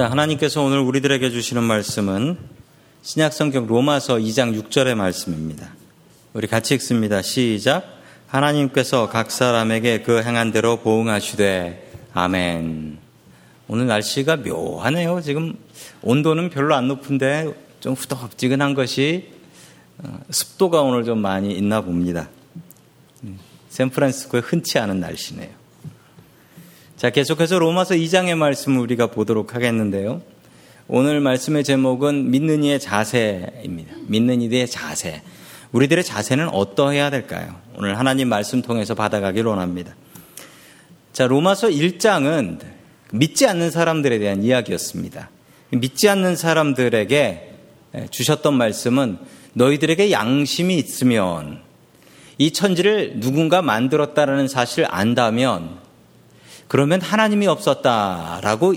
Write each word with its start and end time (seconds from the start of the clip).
자, 0.00 0.10
하나님께서 0.10 0.62
오늘 0.62 0.78
우리들에게 0.78 1.28
주시는 1.28 1.62
말씀은 1.62 2.38
신약성경 3.02 3.66
로마서 3.66 4.16
2장 4.16 4.58
6절의 4.58 4.94
말씀입니다. 4.94 5.74
우리 6.32 6.46
같이 6.46 6.72
읽습니다. 6.76 7.20
시작. 7.20 7.84
하나님께서 8.26 9.10
각 9.10 9.30
사람에게 9.30 10.00
그 10.00 10.22
행한 10.22 10.52
대로 10.52 10.78
보응하시되 10.78 11.92
아멘. 12.14 12.96
오늘 13.68 13.88
날씨가 13.88 14.36
묘하네요. 14.36 15.20
지금 15.20 15.58
온도는 16.00 16.48
별로 16.48 16.74
안 16.74 16.88
높은데 16.88 17.52
좀 17.80 17.92
후덥지근한 17.92 18.72
것이 18.72 19.28
어, 19.98 20.18
습도가 20.30 20.80
오늘 20.80 21.04
좀 21.04 21.18
많이 21.18 21.52
있나 21.52 21.82
봅니다. 21.82 22.30
음, 23.24 23.38
샌프란시스코에 23.68 24.40
흔치 24.40 24.78
않은 24.78 24.98
날씨네요. 24.98 25.59
자, 27.00 27.08
계속해서 27.08 27.58
로마서 27.58 27.94
2장의 27.94 28.36
말씀을 28.36 28.78
우리가 28.80 29.06
보도록 29.06 29.54
하겠는데요. 29.54 30.20
오늘 30.86 31.20
말씀의 31.20 31.64
제목은 31.64 32.30
믿는 32.30 32.62
이의 32.62 32.78
자세입니다. 32.78 33.94
믿는 34.06 34.42
이의 34.42 34.68
자세. 34.68 35.22
우리들의 35.72 36.04
자세는 36.04 36.50
어떠해야 36.50 37.08
될까요? 37.08 37.56
오늘 37.78 37.98
하나님 37.98 38.28
말씀 38.28 38.60
통해서 38.60 38.94
받아가길 38.94 39.46
원합니다. 39.46 39.96
자, 41.14 41.26
로마서 41.26 41.68
1장은 41.68 42.60
믿지 43.14 43.46
않는 43.46 43.70
사람들에 43.70 44.18
대한 44.18 44.42
이야기였습니다. 44.42 45.30
믿지 45.70 46.06
않는 46.06 46.36
사람들에게 46.36 47.54
주셨던 48.10 48.52
말씀은 48.52 49.16
너희들에게 49.54 50.10
양심이 50.10 50.76
있으면 50.76 51.62
이 52.36 52.50
천지를 52.50 53.20
누군가 53.20 53.62
만들었다라는 53.62 54.48
사실을 54.48 54.86
안다면 54.90 55.88
그러면 56.70 57.00
하나님이 57.00 57.48
없었다라고 57.48 58.74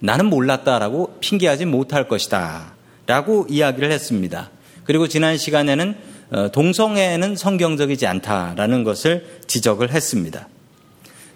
나는 0.00 0.26
몰랐다라고 0.26 1.18
핑계하지 1.20 1.66
못할 1.66 2.08
것이다. 2.08 2.72
라고 3.06 3.46
이야기를 3.48 3.92
했습니다. 3.92 4.50
그리고 4.82 5.06
지난 5.06 5.38
시간에는 5.38 5.94
어, 6.32 6.50
동성애는 6.50 7.36
성경적이지 7.36 8.08
않다라는 8.08 8.82
것을 8.82 9.38
지적을 9.46 9.92
했습니다. 9.92 10.48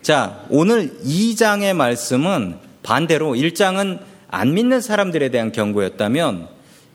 자, 0.03 0.45
오늘 0.51 0.93
2장의 1.05 1.73
말씀은 1.75 2.57
반대로 2.83 3.35
1장은 3.35 4.01
안 4.29 4.55
믿는 4.55 4.81
사람들에 4.81 5.29
대한 5.29 5.53
경고였다면 5.53 6.49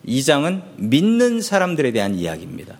2장은 0.06 0.62
믿는 0.76 1.40
사람들에 1.40 1.92
대한 1.92 2.14
이야기입니다. 2.14 2.76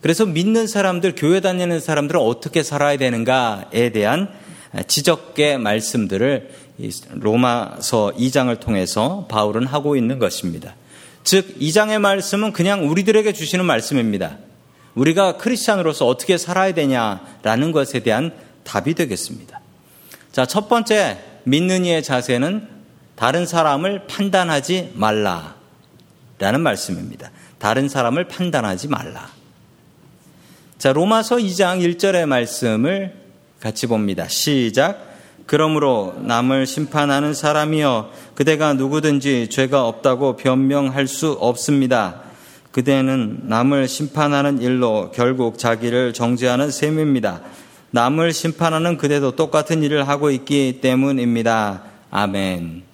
그래서 0.00 0.26
믿는 0.26 0.68
사람들, 0.68 1.16
교회 1.16 1.40
다니는 1.40 1.80
사람들은 1.80 2.20
어떻게 2.20 2.62
살아야 2.62 2.96
되는가에 2.98 3.90
대한 3.90 4.28
지적의 4.86 5.58
말씀들을 5.58 6.50
로마서 7.14 8.12
2장을 8.18 8.58
통해서 8.60 9.26
바울은 9.28 9.66
하고 9.66 9.96
있는 9.96 10.18
것입니다. 10.18 10.74
즉, 11.24 11.58
2장의 11.58 11.98
말씀은 11.98 12.52
그냥 12.52 12.88
우리들에게 12.88 13.32
주시는 13.32 13.64
말씀입니다. 13.64 14.38
우리가 14.94 15.36
크리스찬으로서 15.36 16.06
어떻게 16.06 16.38
살아야 16.38 16.72
되냐라는 16.72 17.72
것에 17.72 18.00
대한 18.00 18.32
답이 18.64 18.94
되겠습니다. 18.94 19.60
자, 20.32 20.46
첫 20.46 20.68
번째 20.68 21.18
믿는 21.44 21.84
이의 21.84 22.02
자세는 22.02 22.68
다른 23.14 23.46
사람을 23.46 24.06
판단하지 24.06 24.92
말라라는 24.94 26.60
말씀입니다. 26.60 27.30
다른 27.58 27.88
사람을 27.88 28.28
판단하지 28.28 28.88
말라. 28.88 29.30
자, 30.78 30.92
로마서 30.92 31.36
2장 31.36 31.80
1절의 31.80 32.26
말씀을 32.26 33.25
같이 33.66 33.88
봅니다. 33.88 34.28
시작. 34.28 35.16
그러므로 35.44 36.14
남을 36.20 36.66
심판하는 36.66 37.34
사람이여 37.34 38.12
그대가 38.36 38.74
누구든지 38.74 39.48
죄가 39.48 39.88
없다고 39.88 40.36
변명할 40.36 41.08
수 41.08 41.32
없습니다. 41.32 42.20
그대는 42.70 43.40
남을 43.42 43.88
심판하는 43.88 44.62
일로 44.62 45.10
결국 45.12 45.58
자기를 45.58 46.12
정죄하는 46.12 46.70
셈입니다. 46.70 47.40
남을 47.90 48.32
심판하는 48.32 48.98
그대도 48.98 49.34
똑같은 49.34 49.82
일을 49.82 50.06
하고 50.06 50.30
있기 50.30 50.78
때문입니다. 50.80 51.82
아멘. 52.12 52.84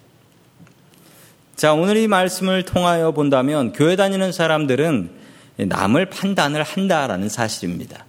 자, 1.55 1.73
오늘 1.73 1.97
이 1.97 2.07
말씀을 2.07 2.65
통하여 2.65 3.11
본다면 3.11 3.73
교회 3.73 3.95
다니는 3.95 4.31
사람들은 4.31 5.11
남을 5.57 6.07
판단을 6.07 6.63
한다라는 6.63 7.29
사실입니다. 7.29 8.05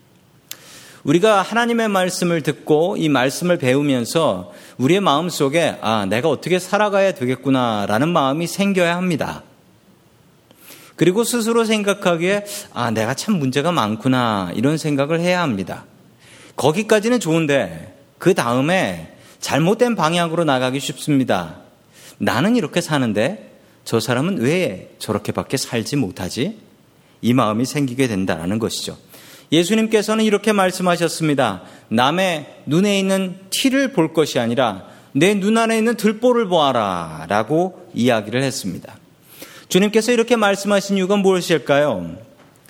우리가 1.04 1.42
하나님의 1.42 1.88
말씀을 1.88 2.40
듣고 2.40 2.96
이 2.96 3.10
말씀을 3.10 3.58
배우면서 3.58 4.52
우리의 4.78 5.00
마음 5.00 5.28
속에 5.28 5.78
아, 5.82 6.06
내가 6.06 6.30
어떻게 6.30 6.58
살아가야 6.58 7.12
되겠구나라는 7.12 8.08
마음이 8.08 8.46
생겨야 8.46 8.96
합니다. 8.96 9.42
그리고 10.96 11.22
스스로 11.24 11.64
생각하기에 11.64 12.44
아, 12.72 12.90
내가 12.90 13.12
참 13.14 13.38
문제가 13.38 13.70
많구나 13.70 14.52
이런 14.54 14.78
생각을 14.78 15.20
해야 15.20 15.42
합니다. 15.42 15.84
거기까지는 16.56 17.20
좋은데 17.20 17.94
그 18.18 18.32
다음에 18.32 19.14
잘못된 19.40 19.96
방향으로 19.96 20.44
나가기 20.44 20.80
쉽습니다. 20.80 21.56
나는 22.16 22.56
이렇게 22.56 22.80
사는데 22.80 23.52
저 23.84 24.00
사람은 24.00 24.38
왜 24.38 24.94
저렇게밖에 24.98 25.58
살지 25.58 25.96
못하지? 25.96 26.58
이 27.20 27.34
마음이 27.34 27.66
생기게 27.66 28.08
된다는 28.08 28.58
것이죠. 28.58 28.96
예수님께서는 29.52 30.24
이렇게 30.24 30.52
말씀하셨습니다. 30.52 31.62
남의 31.88 32.62
눈에 32.66 32.98
있는 32.98 33.36
티를 33.50 33.92
볼 33.92 34.12
것이 34.12 34.38
아니라 34.38 34.86
내 35.12 35.34
눈 35.34 35.58
안에 35.58 35.78
있는 35.78 35.96
들보를 35.96 36.48
보아라 36.48 37.26
라고 37.28 37.88
이야기를 37.94 38.42
했습니다. 38.42 38.96
주님께서 39.68 40.12
이렇게 40.12 40.36
말씀하신 40.36 40.96
이유가 40.98 41.16
무엇일까요? 41.16 42.16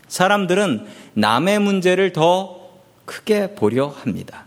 사람들은 0.09 0.87
남의 1.15 1.59
문제를 1.59 2.13
더 2.13 2.61
크게 3.07 3.55
보려 3.55 3.89
합니다. 3.89 4.47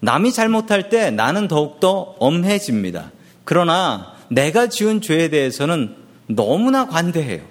남이 0.00 0.32
잘못할 0.32 0.90
때 0.90 1.10
나는 1.10 1.48
더욱더 1.48 2.14
엄해집니다. 2.18 3.12
그러나 3.44 4.14
내가 4.28 4.68
지은 4.68 5.00
죄에 5.00 5.28
대해서는 5.28 5.96
너무나 6.26 6.86
관대해요. 6.86 7.42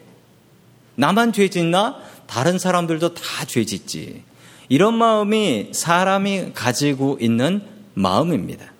나만 0.95 1.33
죄 1.33 1.49
짓나? 1.49 1.97
다른 2.27 2.57
사람들도 2.59 3.13
다 3.13 3.45
죄 3.45 3.65
짓지. 3.65 4.23
이런 4.69 4.95
마음이 4.95 5.69
사람이 5.73 6.51
가지고 6.53 7.17
있는 7.19 7.61
마음입니다. 7.93 8.71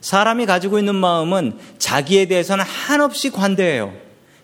사람이 0.00 0.46
가지고 0.46 0.78
있는 0.78 0.94
마음은 0.94 1.58
자기에 1.78 2.26
대해서는 2.26 2.64
한없이 2.64 3.30
관대해요. 3.30 3.92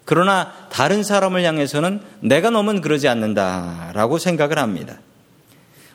그러나 0.04 0.52
다른 0.70 1.02
사람을 1.02 1.44
향해서는 1.44 2.00
내가 2.20 2.50
너무 2.50 2.80
그러지 2.80 3.08
않는다라고 3.08 4.18
생각을 4.18 4.58
합니다. 4.58 5.00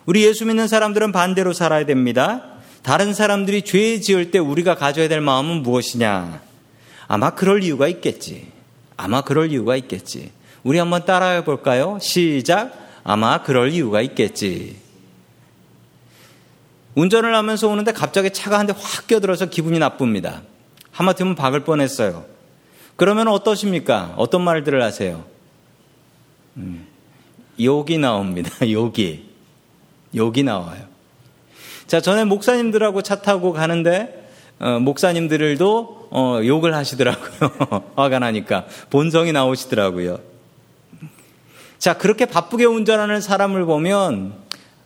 우리 0.06 0.24
예수 0.24 0.46
믿는 0.46 0.68
사람들은 0.68 1.12
반대로 1.12 1.54
살아야 1.54 1.86
됩니다. 1.86 2.44
다른 2.84 3.14
사람들이 3.14 3.64
죄 3.64 4.00
지을 4.00 4.32
때 4.32 4.38
우리가 4.40 4.76
가져야 4.76 5.08
될 5.08 5.22
마음은 5.22 5.64
무엇이냐? 5.64 6.42
아마 7.08 7.30
그럴 7.32 7.64
이유가 7.64 7.88
있겠지. 7.88 8.52
아마 8.98 9.22
그럴 9.22 9.52
이유가 9.52 9.76
있겠지. 9.78 10.32
우리 10.64 10.78
한번 10.80 11.06
따라해 11.06 11.44
볼까요? 11.44 11.98
시작. 12.02 12.72
아마 13.04 13.44
그럴 13.44 13.72
이유가 13.72 14.02
있겠지. 14.02 14.78
운전을 16.96 17.36
하면서 17.36 17.68
오는데 17.68 17.92
갑자기 17.92 18.32
차가 18.32 18.60
한 18.60 18.68
대 18.68 18.74
확 18.74 19.08
껴들어서 19.08 19.48
기분이 19.48 19.80
나쁩니다. 19.80 20.42
하마터면 20.92 21.36
박을 21.36 21.62
뻔했어요. 21.64 22.26
그러면 22.96 23.28
어떠십니까? 23.28 24.14
어떤 24.18 24.44
말들을 24.44 24.82
하세요? 24.82 25.24
음, 26.58 26.86
욕이 27.60 27.98
나옵니다. 27.98 28.52
욕이. 28.70 29.26
욕이 30.16 30.44
나와요. 30.44 30.84
자, 31.88 32.00
전에 32.00 32.24
목사님들하고 32.24 33.02
차 33.02 33.22
타고 33.22 33.52
가는데, 33.52 34.30
어, 34.60 34.80
목사님들도 34.80 36.10
어, 36.12 36.40
욕을 36.46 36.76
하시더라고요. 36.76 37.84
화가 37.98 38.20
나니까. 38.20 38.68
본성이 38.92 39.32
나오시더라고요. 39.32 40.20
자, 41.84 41.98
그렇게 41.98 42.26
바쁘게 42.26 42.64
운전하는 42.64 43.20
사람을 43.20 43.66
보면 43.66 44.36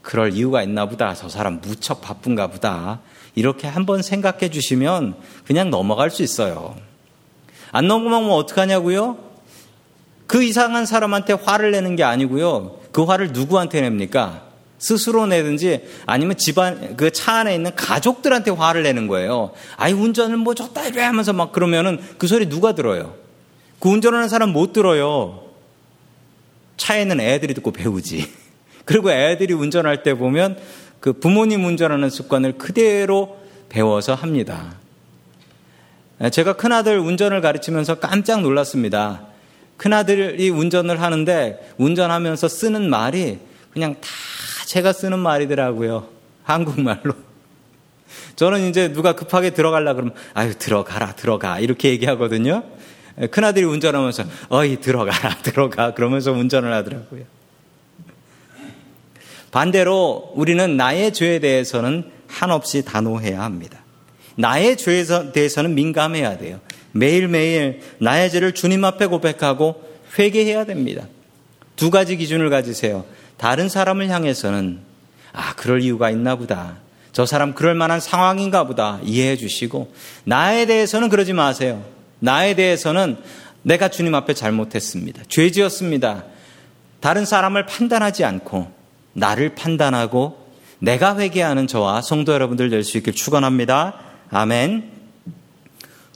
그럴 0.02 0.34
이유가 0.34 0.64
있나 0.64 0.88
보다. 0.88 1.14
저 1.14 1.30
사람 1.30 1.62
무척 1.62 2.02
바쁜가 2.02 2.48
보다. 2.48 3.02
이렇게 3.36 3.68
한번 3.68 4.02
생각해 4.02 4.50
주시면 4.50 5.14
그냥 5.46 5.70
넘어갈 5.70 6.10
수 6.10 6.24
있어요. 6.24 6.76
안 7.72 7.88
넘어가면 7.88 8.32
어떡하냐고요? 8.32 9.16
그 10.26 10.42
이상한 10.44 10.88
사람한테 10.88 11.34
화를 11.34 11.70
내는 11.70 11.96
게 11.96 12.04
아니고요. 12.04 12.80
그 12.92 13.04
화를 13.04 13.32
누구한테 13.32 13.82
냅니까? 13.82 14.42
스스로 14.80 15.28
내든지 15.28 15.84
아니면 16.08 16.36
집안 16.36 16.98
그 16.98 17.12
차 17.12 17.36
안에 17.36 17.54
있는 17.54 17.76
가족들한테 17.76 18.50
화를 18.50 18.82
내는 18.82 19.06
거예요. 19.06 19.52
아이 19.76 19.94
운전을 19.94 20.38
뭐 20.38 20.56
줬다 20.56 20.88
이래 20.88 21.04
하면서 21.04 21.32
막 21.32 21.52
그러면은 21.52 22.00
그 22.18 22.26
소리 22.26 22.50
누가 22.50 22.74
들어요? 22.74 23.14
그 23.78 23.88
운전하는 23.88 24.30
사람 24.30 24.52
못 24.52 24.74
들어요. 24.74 25.47
차에는 26.78 27.20
애들이 27.20 27.54
듣고 27.54 27.72
배우지. 27.72 28.32
그리고 28.86 29.12
애들이 29.12 29.54
운전할 29.54 30.04
때 30.04 30.14
보면 30.14 30.58
그 31.00 31.14
부모님 31.14 31.66
운전하는 31.66 32.10
습관을 32.10 32.58
그대로 32.58 33.38
배워서 33.70 34.14
합니다. 34.14 34.76
제가 36.32 36.54
큰아들 36.54 36.98
운전을 36.98 37.42
가르치면서 37.42 37.96
깜짝 37.96 38.42
놀랐습니다. 38.42 39.28
큰아들이 39.78 40.50
운전을 40.50 41.02
하는데 41.02 41.74
운전하면서 41.78 42.48
쓰는 42.48 42.90
말이 42.90 43.40
그냥 43.72 43.96
다 44.02 44.10
제가 44.66 44.92
쓰는 44.94 45.20
말이더라고요. 45.20 46.08
한국말로. 46.44 47.14
저는 48.36 48.70
이제 48.70 48.92
누가 48.92 49.14
급하게 49.14 49.52
들어가려 49.52 49.94
그러면 49.94 50.14
아유 50.34 50.54
들어가라 50.58 51.14
들어가 51.14 51.60
이렇게 51.60 51.90
얘기하거든요. 51.90 52.64
큰아들이 53.32 53.66
운전하면서 53.66 54.24
어이 54.50 54.78
들어가라 54.78 55.38
들어가 55.42 55.94
그러면서 55.94 56.32
운전을 56.32 56.72
하더라고요. 56.74 57.24
반대로 59.52 60.32
우리는 60.36 60.78
나의 60.78 61.14
죄에 61.14 61.40
대해서는 61.40 62.12
한없이 62.28 62.86
단호해야 62.86 63.42
합니다. 63.42 63.80
나의 64.36 64.78
죄에 64.78 65.04
대해서는 65.34 65.74
민감해야 65.74 66.38
돼요. 66.38 66.60
매일매일 66.92 67.82
나의 68.00 68.30
죄를 68.30 68.54
주님 68.54 68.86
앞에 68.86 69.08
고백하고 69.08 69.84
회개해야 70.20 70.66
됩니다. 70.66 71.08
두 71.76 71.90
가지 71.90 72.18
기준을 72.18 72.50
가지세요. 72.50 73.06
다른 73.38 73.70
사람을 73.70 74.10
향해서는 74.10 74.80
아, 75.34 75.54
그럴 75.56 75.82
이유가 75.82 76.10
있나 76.10 76.36
보다. 76.36 76.78
저 77.12 77.26
사람 77.26 77.54
그럴 77.54 77.74
만한 77.74 78.00
상황인가 78.00 78.66
보다. 78.66 79.00
이해해 79.04 79.38
주시고 79.38 79.92
나에 80.24 80.66
대해서는 80.66 81.10
그러지 81.10 81.34
마세요. 81.34 81.84
나에 82.20 82.56
대해서는 82.56 83.18
내가 83.64 83.90
주님 83.90 84.16
앞에 84.16 84.34
잘못했습니다. 84.34 85.24
죄 85.28 85.52
지었습니다. 85.52 86.26
다른 87.00 87.26
사람을 87.26 87.66
판단하지 87.66 88.24
않고 88.26 88.72
나를 89.14 89.56
판단하고 89.56 90.48
내가 90.80 91.18
회개하는 91.18 91.68
저와 91.68 92.02
성도 92.02 92.34
여러분들 92.34 92.70
될 92.70 92.84
수 92.84 92.98
있길 92.98 93.14
축원합니다. 93.14 94.00
아멘. 94.30 94.92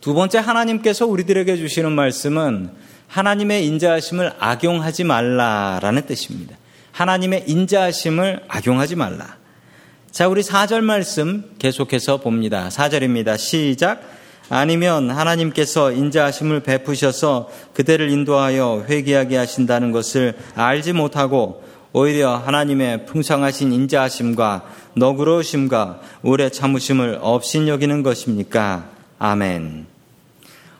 두 0.01 0.13
번째 0.13 0.39
하나님께서 0.39 1.06
우리들에게 1.06 1.57
주시는 1.57 1.92
말씀은 1.92 2.71
하나님의 3.07 3.65
인자하심을 3.68 4.33
악용하지 4.39 5.03
말라라는 5.03 6.06
뜻입니다. 6.06 6.56
하나님의 6.92 7.44
인자하심을 7.48 8.45
악용하지 8.48 8.95
말라. 8.95 9.38
자, 10.12 10.27
우리 10.27 10.42
4절 10.42 10.81
말씀 10.81 11.51
계속해서 11.59 12.18
봅니다. 12.18 12.69
4절입니다. 12.69 13.38
시작. 13.38 14.01
아니면 14.53 15.09
하나님께서 15.12 15.94
인자하심을 15.94 16.59
베푸셔서 16.59 17.50
그대를 17.74 18.09
인도하여 18.09 18.86
회개하게 18.89 19.38
하신다는 19.38 19.94
것을 19.94 20.38
알지 20.56 20.92
못하고 20.92 21.63
오히려 21.94 22.36
하나님의 22.36 23.06
풍성하신 23.06 23.71
인자하심과 23.71 24.65
너그러우심과 24.98 26.01
오래 26.24 26.50
참으심을 26.50 27.19
없인 27.21 27.69
여기는 27.69 28.03
것입니까? 28.03 28.89
아멘. 29.19 29.86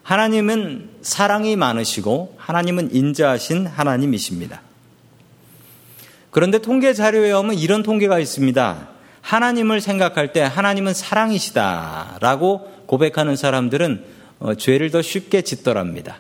하나님은 0.04 0.90
사랑이 1.02 1.56
많으시고 1.56 2.36
하나님은 2.36 2.94
인자하신 2.94 3.68
하나님이십니다. 3.68 4.62
그런데 6.30 6.58
통계 6.58 6.94
자료에 6.94 7.32
보면 7.32 7.56
이런 7.56 7.84
통계가 7.84 8.20
있습니다. 8.20 8.91
하나님을 9.22 9.82
생각할 9.82 10.34
때 10.34 10.42
하나님은 10.42 10.94
사랑이시다라고 10.94 12.84
고백하는 12.86 13.36
사람들은 13.36 14.04
어, 14.40 14.56
죄를 14.56 14.90
더 14.92 15.02
쉽게 15.02 15.44
짓더랍니다. 15.44 16.20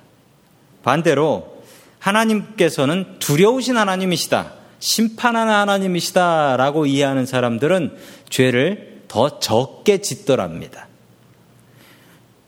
반대로 0.83 1.63
하나님께서는 1.99 3.17
두려우신 3.19 3.77
하나님이시다. 3.77 4.53
심판하는 4.79 5.53
하나님이시다라고 5.53 6.85
이해하는 6.85 7.25
사람들은 7.25 7.97
죄를 8.29 9.01
더 9.07 9.39
적게 9.39 9.99
짓더랍니다. 9.99 10.87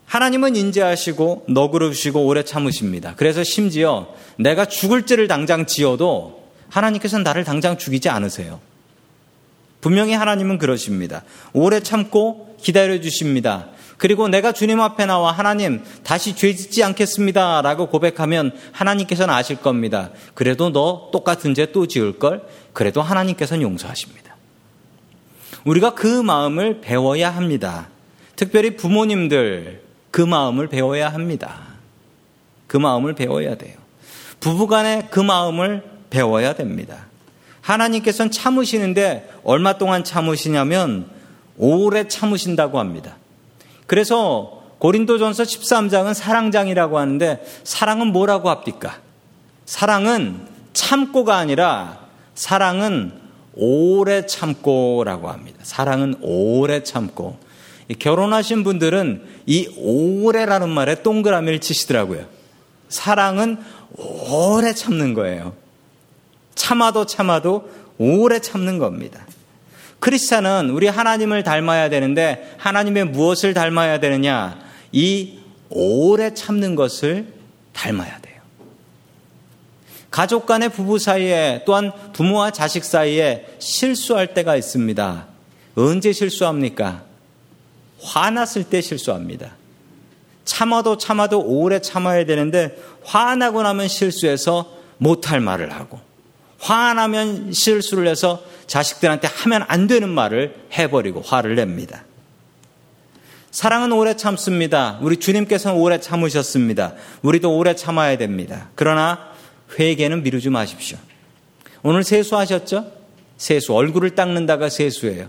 하나님은 0.06 0.56
인자하시고 0.56 1.46
너그러우시고 1.48 2.24
오래 2.24 2.44
참으십니다. 2.44 3.14
그래서 3.16 3.42
심지어 3.42 4.14
내가 4.36 4.64
죽을 4.64 5.06
죄를 5.06 5.28
당장 5.28 5.66
지어도 5.66 6.44
하나님께서는 6.68 7.24
나를 7.24 7.44
당장 7.44 7.78
죽이지 7.78 8.08
않으세요. 8.08 8.60
분명히 9.84 10.14
하나님은 10.14 10.56
그러십니다. 10.56 11.24
오래 11.52 11.80
참고 11.80 12.56
기다려 12.58 12.98
주십니다. 13.02 13.66
그리고 13.98 14.28
내가 14.28 14.52
주님 14.52 14.80
앞에 14.80 15.04
나와 15.04 15.30
하나님 15.30 15.84
다시 16.02 16.34
죄 16.34 16.54
짓지 16.54 16.82
않겠습니다. 16.82 17.60
라고 17.60 17.90
고백하면 17.90 18.56
하나님께서는 18.72 19.34
아실 19.34 19.56
겁니다. 19.56 20.08
그래도 20.32 20.72
너 20.72 21.10
똑같은 21.12 21.52
죄 21.52 21.66
또 21.66 21.86
지을 21.86 22.18
걸? 22.18 22.42
그래도 22.72 23.02
하나님께서는 23.02 23.60
용서하십니다. 23.62 24.34
우리가 25.66 25.92
그 25.92 26.06
마음을 26.06 26.80
배워야 26.80 27.28
합니다. 27.28 27.88
특별히 28.36 28.76
부모님들 28.76 29.82
그 30.10 30.22
마음을 30.22 30.68
배워야 30.68 31.10
합니다. 31.10 31.60
그 32.68 32.78
마음을 32.78 33.14
배워야 33.14 33.56
돼요. 33.56 33.76
부부간에 34.40 35.08
그 35.10 35.20
마음을 35.20 35.84
배워야 36.08 36.54
됩니다. 36.54 37.04
하나님께서는 37.64 38.30
참으시는데 38.30 39.28
얼마 39.42 39.78
동안 39.78 40.04
참으시냐면 40.04 41.06
오래 41.56 42.06
참으신다고 42.06 42.78
합니다. 42.78 43.16
그래서 43.86 44.62
고린도전서 44.78 45.44
13장은 45.44 46.12
사랑장이라고 46.12 46.98
하는데 46.98 47.42
사랑은 47.64 48.08
뭐라고 48.08 48.50
합니까? 48.50 48.98
사랑은 49.64 50.46
참고가 50.74 51.36
아니라 51.36 52.00
사랑은 52.34 53.12
오래 53.54 54.26
참고라고 54.26 55.30
합니다. 55.30 55.58
사랑은 55.62 56.16
오래 56.20 56.82
참고. 56.82 57.38
결혼하신 57.98 58.64
분들은 58.64 59.22
이 59.46 59.68
오래라는 59.78 60.68
말에 60.68 61.02
동그라미를 61.02 61.60
치시더라고요. 61.60 62.26
사랑은 62.88 63.58
오래 63.96 64.74
참는 64.74 65.14
거예요. 65.14 65.63
참아도 66.54 67.06
참아도 67.06 67.70
오래 67.98 68.40
참는 68.40 68.78
겁니다. 68.78 69.26
크리스찬은 70.00 70.70
우리 70.70 70.86
하나님을 70.86 71.42
닮아야 71.42 71.88
되는데 71.88 72.54
하나님의 72.58 73.06
무엇을 73.06 73.54
닮아야 73.54 74.00
되느냐? 74.00 74.58
이 74.92 75.38
오래 75.70 76.34
참는 76.34 76.74
것을 76.74 77.32
닮아야 77.72 78.20
돼요. 78.20 78.34
가족 80.10 80.46
간의 80.46 80.68
부부 80.68 80.98
사이에 80.98 81.62
또한 81.66 81.90
부모와 82.12 82.50
자식 82.52 82.84
사이에 82.84 83.46
실수할 83.58 84.34
때가 84.34 84.56
있습니다. 84.56 85.26
언제 85.74 86.12
실수합니까? 86.12 87.02
화났을 88.00 88.64
때 88.64 88.80
실수합니다. 88.80 89.56
참아도 90.44 90.98
참아도 90.98 91.40
오래 91.40 91.80
참아야 91.80 92.26
되는데 92.26 92.76
화나고 93.02 93.62
나면 93.62 93.88
실수해서 93.88 94.70
못할 94.98 95.40
말을 95.40 95.72
하고 95.72 95.98
화나면 96.64 97.52
실수를 97.52 98.08
해서 98.08 98.42
자식들한테 98.66 99.28
하면 99.28 99.64
안 99.68 99.86
되는 99.86 100.08
말을 100.08 100.54
해버리고 100.72 101.20
화를 101.20 101.56
냅니다. 101.56 102.04
사랑은 103.50 103.92
오래 103.92 104.16
참습니다. 104.16 104.98
우리 105.02 105.18
주님께서는 105.18 105.78
오래 105.78 106.00
참으셨습니다. 106.00 106.94
우리도 107.22 107.54
오래 107.54 107.76
참아야 107.76 108.16
됩니다. 108.16 108.70
그러나 108.74 109.28
회개는 109.78 110.22
미루지 110.22 110.48
마십시오. 110.48 110.96
오늘 111.82 112.02
세수하셨죠? 112.02 112.90
세수. 113.36 113.74
얼굴을 113.74 114.14
닦는다가 114.14 114.70
세수예요. 114.70 115.28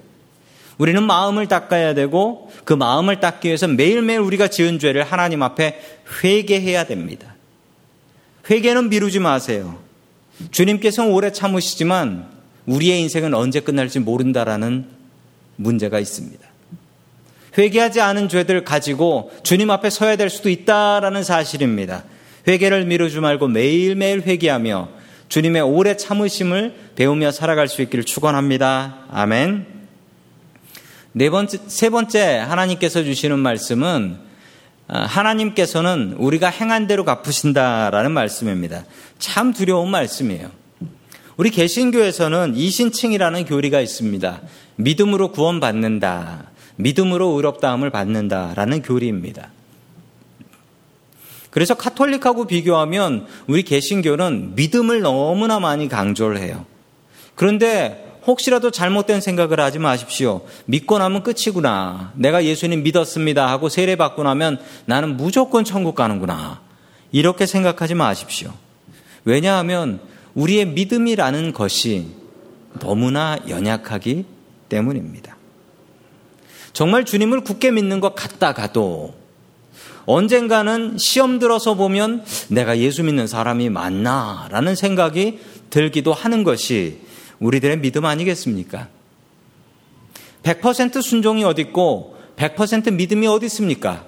우리는 0.78 1.04
마음을 1.04 1.48
닦아야 1.48 1.94
되고 1.94 2.50
그 2.64 2.74
마음을 2.74 3.20
닦기 3.20 3.50
위해서 3.50 3.68
매일매일 3.68 4.22
우리가 4.22 4.48
지은 4.48 4.80
죄를 4.80 5.04
하나님 5.04 5.44
앞에 5.44 5.82
회개해야 6.24 6.86
됩니다. 6.86 7.36
회개는 8.50 8.90
미루지 8.90 9.20
마세요. 9.20 9.85
주님께서는 10.52 11.12
오래 11.12 11.32
참으시지만 11.32 12.28
우리의 12.66 13.02
인생은 13.02 13.34
언제 13.34 13.60
끝날지 13.60 14.00
모른다라는 14.00 14.86
문제가 15.56 16.00
있습니다. 16.00 16.46
회개하지 17.58 18.02
않은 18.02 18.28
죄들 18.28 18.64
가지고 18.64 19.32
주님 19.44 19.72
앞에 19.72 19.90
서야 19.90 20.16
될 20.16 20.30
수도 20.30 20.50
있다라는 20.50 21.24
사실입니다. 21.24 22.04
회개를 22.48 22.86
미루지 22.86 23.20
말고 23.20 23.48
매일매일 23.48 24.22
회개하며 24.22 24.90
주님의 25.30 25.62
오래 25.62 25.98
참으심을 25.98 26.76
배우며 26.96 27.32
살아갈 27.32 27.68
수 27.68 27.82
있기를 27.82 28.04
축원합니다. 28.04 29.06
아멘. 29.10 29.66
네 31.14 31.30
번째, 31.30 31.60
세 31.68 31.90
번째 31.90 32.38
하나님께서 32.38 33.04
주시는 33.04 33.40
말씀은 33.40 34.18
아, 34.18 34.26
하나님께서는 34.88 36.16
우리가 36.18 36.50
행한 36.50 36.88
대로 36.88 37.04
갚으신다라는 37.04 38.12
말씀입니다. 38.12 38.86
참 39.18 39.54
두려운 39.54 39.90
말씀이에요. 39.90 40.52
우리 41.38 41.50
개신교에서는 41.50 42.56
이신칭이라는 42.56 43.46
교리가 43.46 43.82
있습니다. 43.82 44.42
믿음으로 44.78 45.32
구원받는다. 45.32 46.52
믿음으로 46.78 47.30
의롭다함을 47.30 47.90
받는다라는 47.90 48.82
교리입니다. 48.82 49.50
그래서 51.50 51.74
카톨릭하고 51.74 52.48
비교하면 52.48 53.28
우리 53.48 53.64
개신교는 53.64 54.56
믿음을 54.56 55.02
너무나 55.02 55.60
많이 55.60 55.88
강조를 55.88 56.38
해요. 56.38 56.66
그런데 57.36 58.05
혹시라도 58.28 58.72
잘못된 58.72 59.22
생각을 59.22 59.60
하지 59.60 59.80
마십시오. 59.80 60.42
믿고 60.66 60.98
나면 60.98 61.24
끝이구나. 61.24 62.12
내가 62.16 62.44
예수님 62.44 62.84
믿었습니다 62.84 63.48
하고 63.50 63.70
세례 63.70 63.96
받고 63.96 64.24
나면 64.24 64.60
나는 64.86 65.18
무조건 65.18 65.64
천국 65.64 65.96
가는구나. 65.96 66.62
이렇게 67.12 67.46
생각하지 67.46 67.96
마십시오. 67.96 68.52
왜냐하면 69.24 70.00
우리의 70.34 70.66
믿음이라는 70.68 71.54
것이 71.54 72.08
너무나 72.80 73.38
연약하기 73.48 74.26
때문입니다. 74.70 75.38
정말 76.74 77.06
주님을 77.06 77.42
굳게 77.42 77.72
믿는 77.72 78.02
것 78.02 78.16
같다가도 78.16 79.16
언젠가는 80.06 80.98
시험 80.98 81.40
들어서 81.40 81.76
보면 81.76 82.26
내가 82.50 82.78
예수 82.78 83.04
믿는 83.04 83.28
사람이 83.28 83.70
맞나? 83.70 84.48
라는 84.52 84.76
생각이 84.76 85.40
들기도 85.70 86.14
하는 86.14 86.44
것이 86.44 87.05
우리들의 87.40 87.80
믿음 87.80 88.06
아니겠습니까? 88.06 88.88
100% 90.44 91.02
순종이 91.02 91.44
어디 91.44 91.64
있고 91.64 92.18
100% 92.38 92.94
믿음이 92.94 93.28
어디 93.28 93.48
있습니까? 93.48 94.06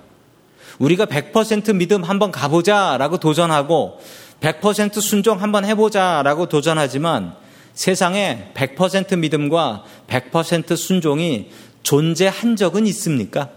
우리가 0.80 1.06
100% 1.06 1.76
믿음 1.76 2.04
한번 2.04 2.32
가보자라고 2.32 3.18
도전하고 3.18 4.00
100% 4.42 5.02
순종 5.02 5.42
한번 5.42 5.66
해보자라고 5.66 6.48
도전하지만 6.48 7.36
세상에 7.74 8.52
100% 8.54 9.18
믿음과 9.18 9.84
100% 10.08 10.76
순종이 10.76 11.52
존재한 11.84 12.56
적은 12.56 12.86
있습니까? 12.88 13.50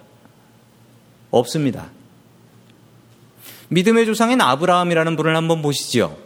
없습니다. 1.31 1.91
믿음의 3.69 4.07
조상인 4.07 4.41
아브라함이라는 4.41 5.17
분을 5.17 5.37
한번 5.37 5.63
보시죠. 5.63 6.17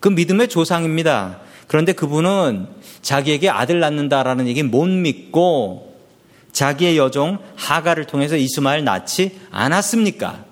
그 0.00 0.08
믿음의 0.08 0.48
조상입니다. 0.48 1.40
그런데 1.70 1.92
그분은 1.92 2.66
자기에게 3.00 3.48
아들 3.48 3.78
낳는다라는 3.78 4.48
얘기 4.48 4.64
못 4.64 4.88
믿고 4.88 5.96
자기의 6.50 6.98
여종 6.98 7.38
하가를 7.54 8.06
통해서 8.06 8.36
이스마엘 8.36 8.82
낳지 8.82 9.38
않았습니까? 9.52 10.44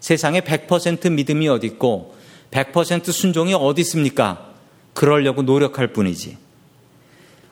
세상에 0.00 0.40
100% 0.40 1.12
믿음이 1.12 1.48
어디 1.48 1.66
있고 1.66 2.16
100% 2.50 3.12
순종이 3.12 3.52
어디 3.52 3.82
있습니까? 3.82 4.48
그러려고 4.94 5.42
노력할 5.42 5.88
뿐이지. 5.88 6.38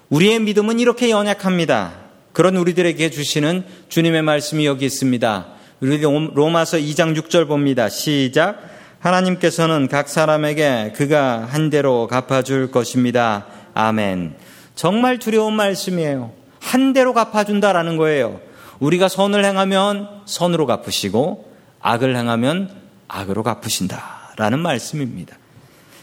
우리의 0.08 0.40
믿음은 0.40 0.80
이렇게 0.80 1.10
연약합니다. 1.10 1.92
그런 2.32 2.56
우리들에게 2.56 3.10
주시는 3.10 3.66
주님의 3.90 4.22
말씀이 4.22 4.64
여기 4.64 4.86
있습니다. 4.86 5.48
우리 5.80 5.98
로마서 5.98 6.78
2장 6.78 7.14
6절 7.14 7.46
봅니다. 7.46 7.90
시작. 7.90 8.79
하나님께서는 9.00 9.88
각 9.88 10.08
사람에게 10.08 10.92
그가 10.94 11.46
한 11.50 11.70
대로 11.70 12.06
갚아줄 12.06 12.70
것입니다. 12.70 13.46
아멘. 13.74 14.36
정말 14.74 15.18
두려운 15.18 15.54
말씀이에요. 15.54 16.32
한 16.60 16.92
대로 16.92 17.12
갚아준다라는 17.14 17.96
거예요. 17.96 18.40
우리가 18.78 19.08
선을 19.08 19.44
행하면 19.44 20.08
선으로 20.26 20.66
갚으시고 20.66 21.50
악을 21.80 22.14
행하면 22.14 22.70
악으로 23.08 23.42
갚으신다라는 23.42 24.58
말씀입니다. 24.58 25.36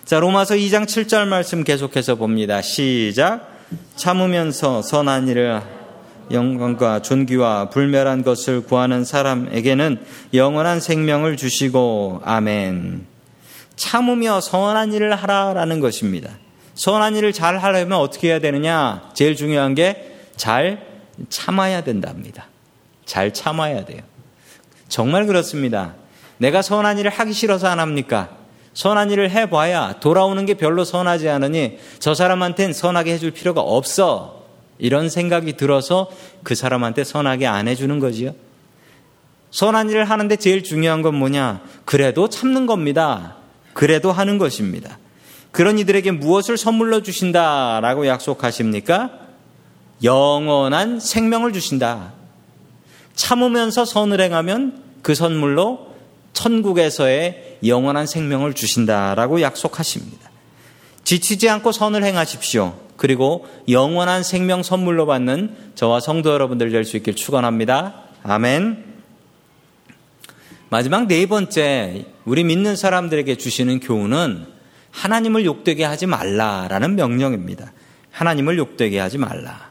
자, 0.06 0.20
로마서 0.20 0.56
2장 0.56 0.86
7절 0.86 1.28
말씀 1.28 1.64
계속해서 1.64 2.16
봅니다. 2.16 2.62
시작. 2.62 3.58
참으면서 3.96 4.82
선한 4.82 5.28
일을 5.28 5.62
영광과 6.32 7.02
존귀와 7.02 7.70
불멸한 7.70 8.24
것을 8.24 8.62
구하는 8.62 9.06
사람에게는 9.06 10.00
영원한 10.34 10.80
생명을 10.80 11.38
주시고 11.38 12.22
아멘. 12.24 13.06
참으며 13.76 14.42
선한 14.42 14.94
일을 14.94 15.16
하라라는 15.16 15.80
것입니다. 15.80 16.32
선한 16.74 17.16
일을 17.16 17.34
잘 17.34 17.58
하려면 17.58 18.00
어떻게 18.00 18.30
해야 18.30 18.40
되느냐? 18.40 19.10
제일 19.14 19.36
중요한 19.36 19.76
게 19.76 20.14
잘 20.38 20.86
참아야 21.30 21.82
된답니다. 21.82 22.48
잘 23.06 23.34
참아야 23.34 23.84
돼요. 23.86 24.02
정말 24.88 25.26
그렇습니다. 25.26 25.96
내가 26.38 26.62
선한 26.62 27.00
일을 27.00 27.12
하기 27.12 27.34
싫어서 27.34 27.68
안 27.68 27.80
합니까? 27.80 28.30
선한 28.74 29.10
일을 29.10 29.32
해봐야 29.32 30.00
돌아오는 30.00 30.46
게 30.46 30.54
별로 30.54 30.84
선하지 30.86 31.28
않으니 31.28 31.80
저 32.00 32.14
사람한테는 32.14 32.74
선하게 32.74 33.14
해줄 33.14 33.32
필요가 33.32 33.62
없어. 33.62 34.37
이런 34.80 35.10
생각이 35.10 35.54
들어서 35.58 36.10
그 36.44 36.56
사람한테 36.56 37.04
선하게 37.04 37.48
안 37.48 37.68
해주는 37.68 38.00
거지요. 38.00 38.34
선한 39.52 39.90
일을 39.90 40.06
하는데 40.06 40.36
제일 40.36 40.64
중요한 40.64 41.02
건 41.02 41.16
뭐냐? 41.16 41.62
그래도 41.86 42.30
참는 42.30 42.66
겁니다. 42.66 43.38
그래도 43.74 44.12
하는 44.12 44.38
것입니다. 44.38 45.00
그런 45.52 45.80
이들에게 45.80 46.12
무엇을 46.12 46.58
선물로 46.58 47.02
주신다라고 47.02 48.08
약속하십니까? 48.08 49.12
영원한 50.04 51.00
생명을 51.00 51.54
주신다. 51.54 52.14
참으면서 53.16 53.86
선을 53.86 54.22
행하면 54.22 54.84
그 55.02 55.16
선물로 55.16 55.96
천국에서의 56.34 57.58
영원한 57.66 58.06
생명을 58.06 58.54
주신다라고 58.54 59.42
약속하십니다. 59.42 60.30
지치지 61.04 61.50
않고 61.50 61.72
선을 61.72 62.04
행하십시오. 62.04 62.87
그리고 62.98 63.48
영원한 63.70 64.24
생명 64.24 64.64
선물로 64.64 65.06
받는 65.06 65.56
저와 65.76 66.00
성도 66.00 66.32
여러분들 66.32 66.72
될 66.72 66.84
수 66.84 66.98
있길 66.98 67.16
축원합니다. 67.16 68.04
아멘. 68.24 68.84
마지막 70.70 71.08
네 71.08 71.26
번째 71.26 72.06
우리 72.26 72.44
믿는 72.44 72.76
사람들에게 72.76 73.36
주시는 73.38 73.80
교훈은 73.80 74.48
하나님을 74.92 75.46
욕되게 75.46 75.86
하지 75.86 76.08
말라라는 76.08 76.96
명령입니다. 76.96 77.72
하나님을 78.12 78.58
욕되게 78.58 79.00
하지 79.00 79.18
말라. 79.18 79.70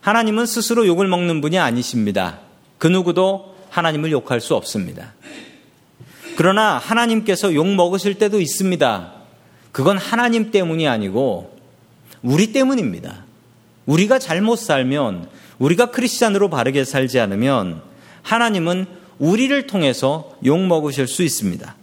하나님은 0.00 0.46
스스로 0.46 0.86
욕을 0.86 1.06
먹는 1.08 1.40
분이 1.40 1.58
아니십니다. 1.58 2.40
그 2.78 2.86
누구도 2.86 3.56
하나님을 3.70 4.10
욕할 4.10 4.40
수 4.40 4.54
없습니다. 4.54 5.14
그러나 6.36 6.76
하나님께서 6.78 7.54
욕 7.54 7.66
먹으실 7.66 8.14
때도 8.14 8.40
있습니다. 8.40 9.12
그건 9.72 9.96
하나님 9.96 10.50
때문이 10.50 10.86
아니고 10.86 11.55
우리 12.22 12.52
때문입니다. 12.52 13.24
우리가 13.86 14.18
잘못 14.18 14.56
살면 14.56 15.28
우리가 15.58 15.90
크리스찬으로 15.90 16.50
바르게 16.50 16.84
살지 16.84 17.20
않으면 17.20 17.82
하나님은 18.22 18.86
우리를 19.18 19.66
통해서 19.66 20.36
욕 20.44 20.58
먹으실 20.58 21.06
수 21.06 21.22
있습니다. 21.22 21.76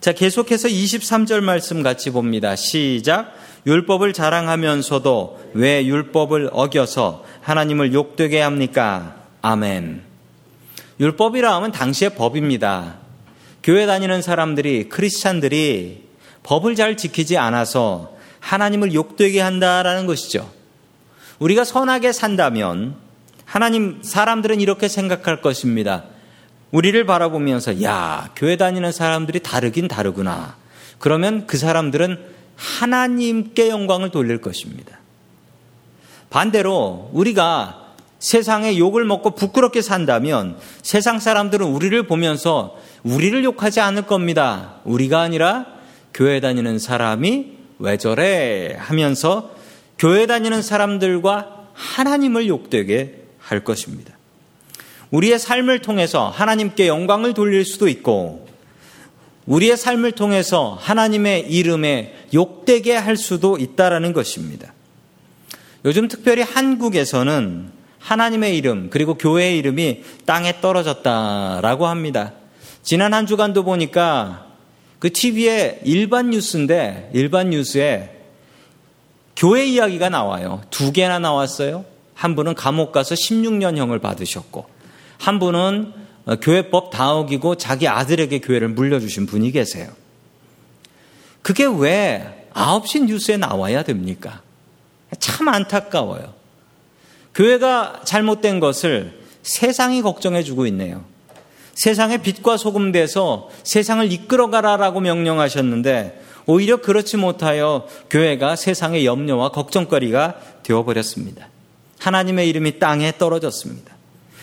자, 0.00 0.12
계속해서 0.12 0.68
23절 0.68 1.40
말씀 1.40 1.82
같이 1.82 2.10
봅니다. 2.10 2.56
시작. 2.56 3.32
율법을 3.66 4.12
자랑하면서도 4.12 5.52
왜 5.54 5.86
율법을 5.86 6.50
어겨서 6.52 7.24
하나님을 7.40 7.92
욕되게 7.94 8.40
합니까? 8.40 9.14
아멘. 9.40 10.02
율법이라 10.98 11.54
하면 11.54 11.70
당시의 11.70 12.16
법입니다. 12.16 12.96
교회 13.62 13.86
다니는 13.86 14.22
사람들이, 14.22 14.88
크리스찬들이 14.88 16.02
법을 16.42 16.74
잘 16.74 16.96
지키지 16.96 17.38
않아서 17.38 18.16
하나님을 18.42 18.92
욕되게 18.92 19.40
한다라는 19.40 20.06
것이죠. 20.06 20.50
우리가 21.38 21.64
선하게 21.64 22.12
산다면 22.12 22.96
하나님 23.44 24.00
사람들은 24.02 24.60
이렇게 24.60 24.88
생각할 24.88 25.40
것입니다. 25.40 26.04
우리를 26.72 27.06
바라보면서 27.06 27.82
야, 27.82 28.30
교회 28.34 28.56
다니는 28.56 28.92
사람들이 28.92 29.40
다르긴 29.40 29.88
다르구나. 29.88 30.56
그러면 30.98 31.46
그 31.46 31.56
사람들은 31.56 32.18
하나님께 32.56 33.68
영광을 33.68 34.10
돌릴 34.10 34.40
것입니다. 34.40 34.98
반대로 36.30 37.10
우리가 37.12 37.94
세상에 38.18 38.78
욕을 38.78 39.04
먹고 39.04 39.32
부끄럽게 39.32 39.82
산다면 39.82 40.56
세상 40.82 41.18
사람들은 41.18 41.66
우리를 41.66 42.06
보면서 42.06 42.76
우리를 43.02 43.44
욕하지 43.44 43.80
않을 43.80 44.06
겁니다. 44.06 44.76
우리가 44.84 45.20
아니라 45.20 45.66
교회 46.14 46.40
다니는 46.40 46.78
사람이 46.78 47.61
왜 47.78 47.96
저래 47.96 48.76
하면서 48.78 49.54
교회 49.98 50.26
다니는 50.26 50.62
사람들과 50.62 51.68
하나님을 51.74 52.48
욕되게 52.48 53.24
할 53.38 53.64
것입니다. 53.64 54.16
우리의 55.10 55.38
삶을 55.38 55.80
통해서 55.80 56.28
하나님께 56.28 56.88
영광을 56.88 57.34
돌릴 57.34 57.64
수도 57.64 57.88
있고 57.88 58.48
우리의 59.46 59.76
삶을 59.76 60.12
통해서 60.12 60.78
하나님의 60.80 61.50
이름에 61.50 62.26
욕되게 62.32 62.96
할 62.96 63.16
수도 63.16 63.58
있다라는 63.58 64.12
것입니다. 64.12 64.72
요즘 65.84 66.08
특별히 66.08 66.42
한국에서는 66.42 67.70
하나님의 67.98 68.56
이름 68.56 68.88
그리고 68.90 69.14
교회의 69.14 69.58
이름이 69.58 70.02
땅에 70.26 70.60
떨어졌다라고 70.60 71.86
합니다. 71.86 72.32
지난 72.82 73.14
한 73.14 73.26
주간도 73.26 73.64
보니까 73.64 74.51
그 75.02 75.12
TV에 75.12 75.80
일반 75.82 76.30
뉴스인데 76.30 77.10
일반 77.12 77.50
뉴스에 77.50 78.18
교회 79.34 79.64
이야기가 79.66 80.10
나와요. 80.10 80.62
두 80.70 80.92
개나 80.92 81.18
나왔어요. 81.18 81.84
한 82.14 82.36
분은 82.36 82.54
감옥 82.54 82.92
가서 82.92 83.16
16년형을 83.16 84.00
받으셨고 84.00 84.64
한 85.18 85.40
분은 85.40 85.92
교회법 86.40 86.92
다 86.92 87.16
어기고 87.16 87.56
자기 87.56 87.88
아들에게 87.88 88.38
교회를 88.38 88.68
물려주신 88.68 89.26
분이 89.26 89.50
계세요. 89.50 89.90
그게 91.42 91.64
왜 91.64 92.46
9시 92.54 93.06
뉴스에 93.06 93.38
나와야 93.38 93.82
됩니까? 93.82 94.40
참 95.18 95.48
안타까워요. 95.48 96.32
교회가 97.34 98.02
잘못된 98.04 98.60
것을 98.60 99.18
세상이 99.42 100.02
걱정해 100.02 100.44
주고 100.44 100.64
있네요. 100.68 101.04
세상의 101.74 102.18
빛과 102.22 102.56
소금 102.56 102.92
돼서 102.92 103.48
세상을 103.64 104.10
이끌어가라라고 104.12 105.00
명령하셨는데 105.00 106.22
오히려 106.46 106.78
그렇지 106.78 107.16
못하여 107.16 107.86
교회가 108.10 108.56
세상의 108.56 109.06
염려와 109.06 109.50
걱정거리가 109.50 110.34
되어버렸습니다. 110.62 111.48
하나님의 111.98 112.48
이름이 112.48 112.78
땅에 112.78 113.12
떨어졌습니다. 113.16 113.92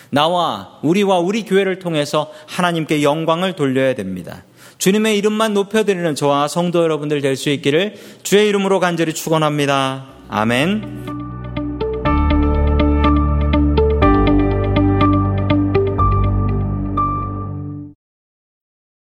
나와 0.09 0.79
우리와 0.81 1.19
우리 1.19 1.43
교회를 1.43 1.79
통해서 1.79 2.31
하나님께 2.47 3.03
영광을 3.03 3.53
돌려야 3.53 3.95
됩니다. 3.95 4.43
주님의 4.77 5.17
이름만 5.17 5.53
높여드리는 5.53 6.15
저와 6.15 6.47
성도 6.47 6.81
여러분들 6.81 7.21
될 7.21 7.35
수 7.35 7.49
있기를 7.49 7.95
주의 8.23 8.47
이름으로 8.47 8.79
간절히 8.79 9.13
축원합니다. 9.13 10.05
아멘. 10.29 11.28